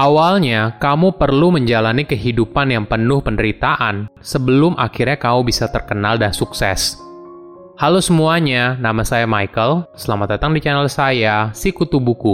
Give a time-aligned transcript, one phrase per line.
[0.00, 6.96] Awalnya, kamu perlu menjalani kehidupan yang penuh penderitaan sebelum akhirnya kamu bisa terkenal dan sukses.
[7.76, 9.84] Halo semuanya, nama saya Michael.
[9.92, 12.32] Selamat datang di channel saya, Si Kutu Buku.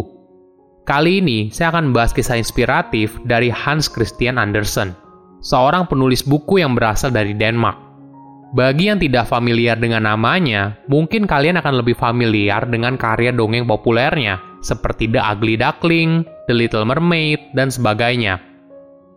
[0.87, 4.95] Kali ini, saya akan membahas kisah inspiratif dari Hans Christian Andersen,
[5.43, 7.83] seorang penulis buku yang berasal dari Denmark.
[8.55, 14.39] Bagi yang tidak familiar dengan namanya, mungkin kalian akan lebih familiar dengan karya dongeng populernya,
[14.62, 18.42] seperti The Ugly Duckling, The Little Mermaid, dan sebagainya.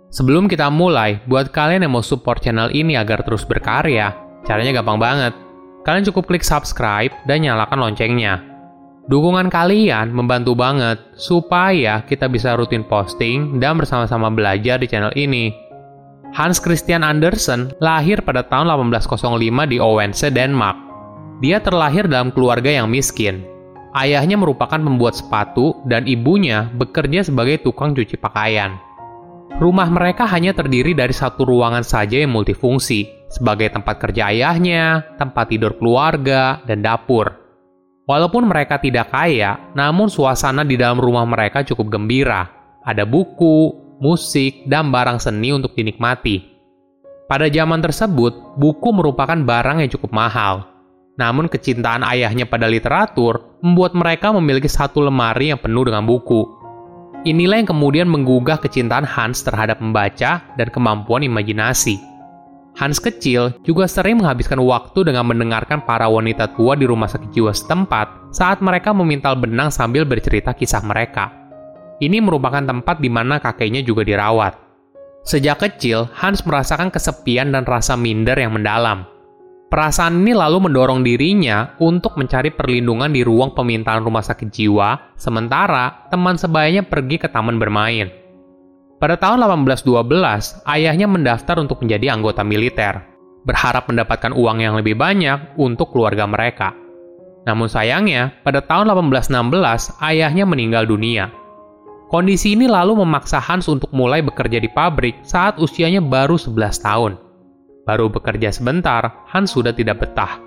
[0.09, 4.13] Sebelum kita mulai, buat kalian yang mau support channel ini agar terus berkarya,
[4.45, 5.33] caranya gampang banget.
[5.85, 8.41] Kalian cukup klik subscribe dan nyalakan loncengnya.
[9.09, 15.49] Dukungan kalian membantu banget supaya kita bisa rutin posting dan bersama-sama belajar di channel ini.
[16.30, 20.77] Hans Christian Andersen lahir pada tahun 1805 di Odense, Denmark.
[21.41, 23.48] Dia terlahir dalam keluarga yang miskin.
[23.89, 28.77] Ayahnya merupakan pembuat sepatu dan ibunya bekerja sebagai tukang cuci pakaian.
[29.58, 35.49] Rumah mereka hanya terdiri dari satu ruangan saja yang multifungsi, sebagai tempat kerja ayahnya, tempat
[35.49, 37.33] tidur keluarga, dan dapur.
[38.05, 42.45] Walaupun mereka tidak kaya, namun suasana di dalam rumah mereka cukup gembira.
[42.86, 46.42] Ada buku, musik, dan barang seni untuk dinikmati.
[47.30, 50.66] Pada zaman tersebut, buku merupakan barang yang cukup mahal.
[51.20, 56.48] Namun kecintaan ayahnya pada literatur membuat mereka memiliki satu lemari yang penuh dengan buku.
[57.28, 62.00] Inilah yang kemudian menggugah kecintaan Hans terhadap membaca dan kemampuan imajinasi.
[62.80, 67.52] Hans kecil juga sering menghabiskan waktu dengan mendengarkan para wanita tua di rumah sakit jiwa
[67.52, 71.28] setempat saat mereka memintal benang sambil bercerita kisah mereka.
[72.00, 74.56] Ini merupakan tempat di mana kakeknya juga dirawat.
[75.28, 79.19] Sejak kecil, Hans merasakan kesepian dan rasa minder yang mendalam.
[79.70, 86.09] Perasaan ini lalu mendorong dirinya untuk mencari perlindungan di ruang pemintaan rumah sakit jiwa, sementara
[86.09, 88.09] teman sebayanya pergi ke taman bermain.
[88.98, 92.98] Pada tahun 1812, ayahnya mendaftar untuk menjadi anggota militer,
[93.45, 96.73] berharap mendapatkan uang yang lebih banyak untuk keluarga mereka.
[97.45, 101.30] Namun sayangnya, pada tahun 1816, ayahnya meninggal dunia.
[102.10, 107.29] Kondisi ini lalu memaksa Hans untuk mulai bekerja di pabrik saat usianya baru 11 tahun.
[107.89, 110.38] Baru bekerja sebentar, Hans sudah tidak betah.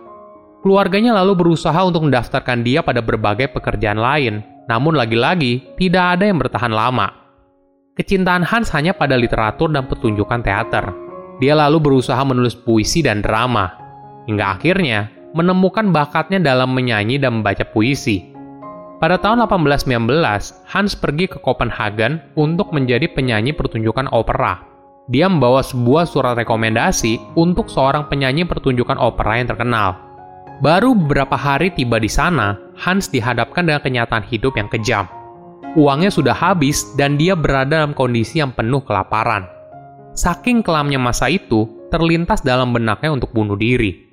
[0.63, 6.39] Keluarganya lalu berusaha untuk mendaftarkan dia pada berbagai pekerjaan lain, namun lagi-lagi tidak ada yang
[6.39, 7.11] bertahan lama.
[7.99, 10.95] Kecintaan Hans hanya pada literatur dan pertunjukan teater.
[11.43, 13.75] Dia lalu berusaha menulis puisi dan drama,
[14.31, 18.23] hingga akhirnya menemukan bakatnya dalam menyanyi dan membaca puisi.
[19.03, 24.72] Pada tahun 1819, Hans pergi ke Copenhagen untuk menjadi penyanyi pertunjukan opera.
[25.13, 30.01] Dia membawa sebuah surat rekomendasi untuk seorang penyanyi pertunjukan opera yang terkenal.
[30.65, 35.05] Baru beberapa hari tiba di sana, Hans dihadapkan dengan kenyataan hidup yang kejam.
[35.77, 39.45] Uangnya sudah habis dan dia berada dalam kondisi yang penuh kelaparan.
[40.17, 44.09] Saking kelamnya masa itu, terlintas dalam benaknya untuk bunuh diri.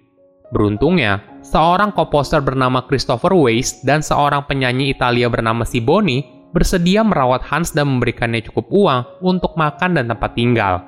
[0.51, 7.71] Beruntungnya, seorang komposer bernama Christopher Weiss dan seorang penyanyi Italia bernama Siboni bersedia merawat Hans
[7.73, 10.81] dan memberikannya cukup uang untuk makan dan tempat tinggal.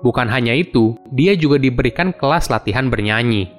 [0.00, 3.52] Bukan hanya itu, dia juga diberikan kelas latihan bernyanyi.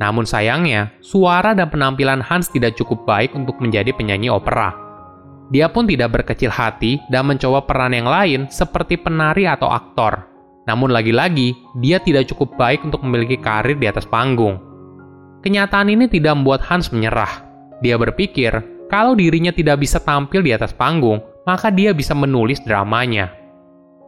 [0.00, 4.72] Namun sayangnya, suara dan penampilan Hans tidak cukup baik untuk menjadi penyanyi opera.
[5.50, 10.30] Dia pun tidak berkecil hati dan mencoba peran yang lain seperti penari atau aktor.
[10.70, 14.62] Namun lagi-lagi, dia tidak cukup baik untuk memiliki karir di atas panggung.
[15.42, 17.42] Kenyataan ini tidak membuat Hans menyerah.
[17.80, 18.52] Dia berpikir,
[18.90, 23.32] kalau dirinya tidak bisa tampil di atas panggung, maka dia bisa menulis dramanya.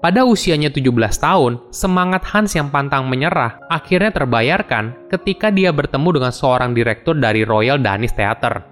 [0.02, 0.90] Pada usianya 17
[1.22, 7.46] tahun, semangat Hans yang pantang menyerah akhirnya terbayarkan ketika dia bertemu dengan seorang direktur dari
[7.46, 8.66] Royal Danish Theatre.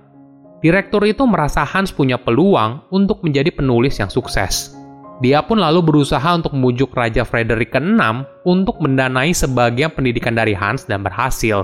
[0.58, 4.74] Direktur itu merasa Hans punya peluang untuk menjadi penulis yang sukses.
[5.22, 10.90] Dia pun lalu berusaha untuk membujuk Raja Frederick ke-6 untuk mendanai sebagian pendidikan dari Hans
[10.90, 11.62] dan berhasil.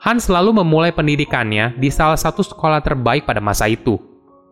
[0.00, 4.00] Hans selalu memulai pendidikannya di salah satu sekolah terbaik pada masa itu.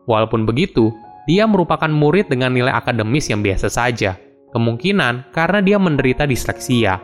[0.04, 0.92] Walaupun begitu,
[1.24, 4.20] dia merupakan murid dengan nilai akademis yang biasa saja.
[4.52, 7.00] Kemungkinan karena dia menderita disleksia.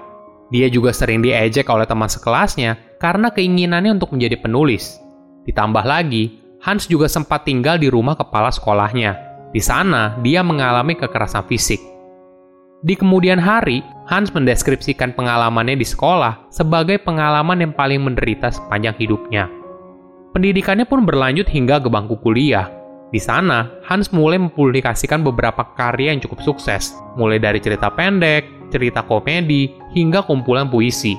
[0.53, 5.01] Dia juga sering diejek oleh teman sekelasnya karena keinginannya untuk menjadi penulis.
[5.49, 9.17] Ditambah lagi, Hans juga sempat tinggal di rumah kepala sekolahnya.
[9.57, 11.94] Di sana, dia mengalami kekerasan fisik.
[12.85, 19.49] Di kemudian hari, Hans mendeskripsikan pengalamannya di sekolah sebagai pengalaman yang paling menderita sepanjang hidupnya.
[20.37, 22.69] Pendidikannya pun berlanjut hingga ke bangku kuliah.
[23.09, 29.01] Di sana, Hans mulai mempublikasikan beberapa karya yang cukup sukses, mulai dari cerita pendek, cerita
[29.01, 31.17] komedi, hingga kumpulan puisi.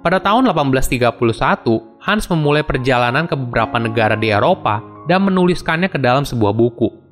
[0.00, 6.24] Pada tahun 1831, Hans memulai perjalanan ke beberapa negara di Eropa dan menuliskannya ke dalam
[6.24, 7.07] sebuah buku.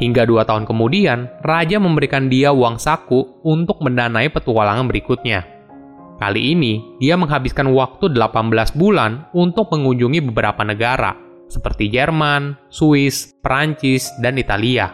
[0.00, 5.44] Hingga dua tahun kemudian, raja memberikan dia uang saku untuk mendanai petualangan berikutnya.
[6.16, 11.12] Kali ini, dia menghabiskan waktu 18 bulan untuk mengunjungi beberapa negara,
[11.52, 14.88] seperti Jerman, Swiss, Perancis, dan Italia.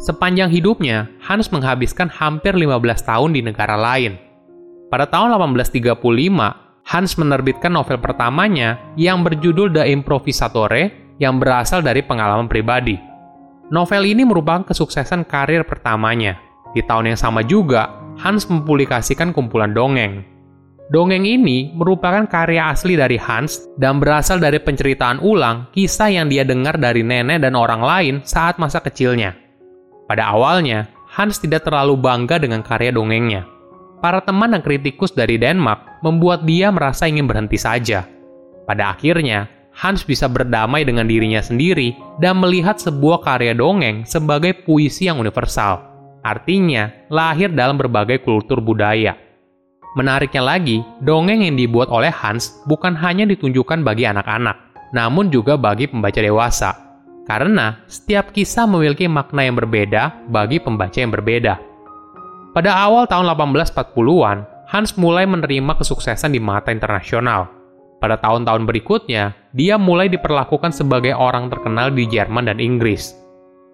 [0.00, 4.16] Sepanjang hidupnya, Hans menghabiskan hampir 15 tahun di negara lain.
[4.88, 6.00] Pada tahun 1835,
[6.88, 13.07] Hans menerbitkan novel pertamanya yang berjudul The Improvisatore yang berasal dari pengalaman pribadi.
[13.68, 16.40] Novel ini merupakan kesuksesan karir pertamanya.
[16.72, 20.24] Di tahun yang sama juga, Hans mempublikasikan kumpulan dongeng.
[20.88, 26.48] Dongeng ini merupakan karya asli dari Hans dan berasal dari penceritaan ulang kisah yang dia
[26.48, 29.36] dengar dari nenek dan orang lain saat masa kecilnya.
[30.08, 33.44] Pada awalnya, Hans tidak terlalu bangga dengan karya dongengnya.
[34.00, 38.08] Para teman dan kritikus dari Denmark membuat dia merasa ingin berhenti saja.
[38.64, 45.06] Pada akhirnya, Hans bisa berdamai dengan dirinya sendiri dan melihat sebuah karya dongeng sebagai puisi
[45.06, 45.78] yang universal.
[46.26, 49.14] Artinya, lahir dalam berbagai kultur budaya.
[49.94, 55.86] Menariknya lagi, dongeng yang dibuat oleh Hans bukan hanya ditunjukkan bagi anak-anak, namun juga bagi
[55.86, 56.70] pembaca dewasa.
[57.22, 61.54] Karena setiap kisah memiliki makna yang berbeda bagi pembaca yang berbeda.
[62.50, 64.38] Pada awal tahun 1840-an,
[64.74, 67.57] Hans mulai menerima kesuksesan di mata internasional
[67.98, 73.10] pada tahun-tahun berikutnya, dia mulai diperlakukan sebagai orang terkenal di Jerman dan Inggris.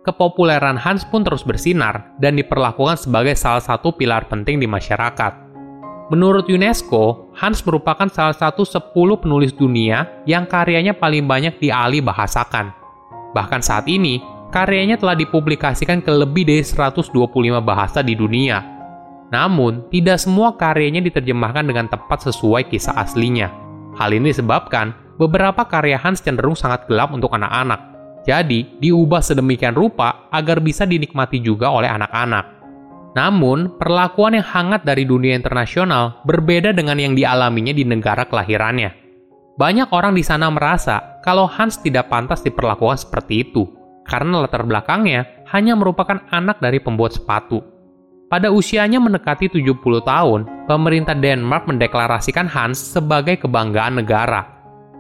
[0.05, 5.33] Kepopuleran Hans pun terus bersinar dan diperlakukan sebagai salah satu pilar penting di masyarakat.
[6.13, 8.93] Menurut UNESCO, Hans merupakan salah satu 10
[9.25, 12.77] penulis dunia yang karyanya paling banyak dialih bahasakan.
[13.33, 14.21] Bahkan saat ini,
[14.53, 17.09] karyanya telah dipublikasikan ke lebih dari 125
[17.65, 18.61] bahasa di dunia.
[19.33, 23.64] Namun, tidak semua karyanya diterjemahkan dengan tepat sesuai kisah aslinya.
[23.95, 27.95] Hal ini disebabkan beberapa karya Hans cenderung sangat gelap untuk anak-anak.
[28.25, 32.45] Jadi, diubah sedemikian rupa agar bisa dinikmati juga oleh anak-anak.
[33.15, 38.91] Namun, perlakuan yang hangat dari dunia internasional berbeda dengan yang dialaminya di negara kelahirannya.
[39.55, 43.71] Banyak orang di sana merasa kalau Hans tidak pantas diperlakukan seperti itu,
[44.03, 47.74] karena latar belakangnya hanya merupakan anak dari pembuat sepatu.
[48.25, 54.49] Pada usianya mendekati 70 tahun, pemerintah Denmark mendeklarasikan Hans sebagai kebanggaan negara.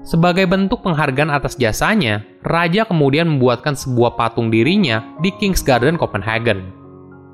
[0.04, 6.68] Sebagai bentuk penghargaan atas jasanya, raja kemudian membuatkan sebuah patung dirinya di King's Garden, Copenhagen.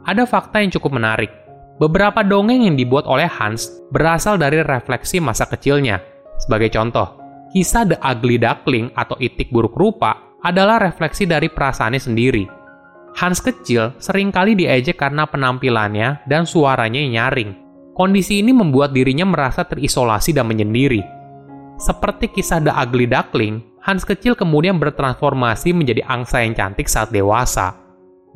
[0.07, 1.35] Ada fakta yang cukup menarik.
[1.83, 5.99] Beberapa dongeng yang dibuat oleh Hans berasal dari refleksi masa kecilnya.
[6.39, 7.19] Sebagai contoh,
[7.51, 12.60] kisah The Ugly Duckling atau Itik Buruk Rupa adalah refleksi dari perasaannya sendiri
[13.19, 17.51] Hans kecil sering kali diejek karena penampilannya dan suaranya yang nyaring.
[17.93, 21.03] Kondisi ini membuat dirinya merasa terisolasi dan menyendiri.
[21.77, 27.77] Seperti kisah The Ugly Duckling, Hans kecil kemudian bertransformasi menjadi angsa yang cantik saat dewasa.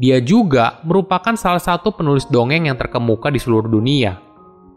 [0.01, 4.19] Dia juga merupakan salah satu penulis dongeng yang terkemuka di seluruh dunia.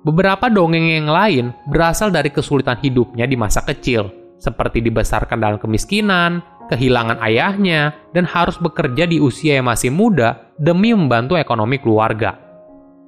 [0.05, 4.07] Beberapa dongeng yang lain berasal dari kesulitan hidupnya di masa kecil,
[4.37, 10.91] seperti dibesarkan dalam kemiskinan, kehilangan ayahnya, dan harus bekerja di usia yang masih muda demi
[10.91, 12.39] membantu ekonomi keluarga.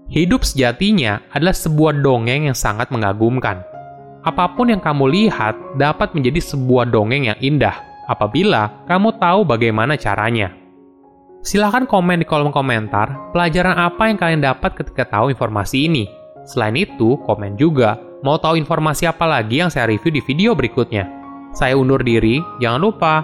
[0.10, 3.62] Hidup sejatinya adalah sebuah dongeng yang sangat mengagumkan.
[4.26, 7.78] Apa pun yang kamu lihat dapat menjadi sebuah dongeng yang indah
[8.10, 10.50] apabila kamu tahu bagaimana caranya.
[11.40, 16.04] Silahkan komen di kolom komentar pelajaran apa yang kalian dapat ketika tahu informasi ini.
[16.44, 17.95] Selain itu, komen juga
[18.26, 21.07] mau tahu informasi apa lagi yang saya review di video berikutnya.
[21.56, 23.24] Saya undur diri, jangan lupa